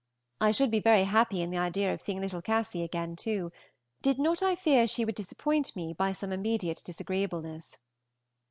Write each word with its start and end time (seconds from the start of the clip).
I 0.39 0.49
should 0.49 0.71
be 0.71 0.79
very 0.79 1.03
happy 1.03 1.43
in 1.43 1.51
the 1.51 1.59
idea 1.59 1.93
of 1.93 2.01
seeing 2.01 2.21
little 2.21 2.41
Cassy 2.41 2.81
again, 2.81 3.15
too, 3.15 3.51
did 4.01 4.17
not 4.17 4.41
I 4.41 4.55
fear 4.55 4.87
she 4.87 5.05
would 5.05 5.13
disappoint 5.13 5.75
me 5.75 5.93
by 5.93 6.11
some 6.11 6.31
immediate 6.31 6.81
disagreeableness. 6.83 7.77